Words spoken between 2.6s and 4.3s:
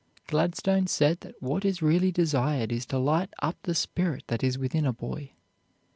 is to light up the spirit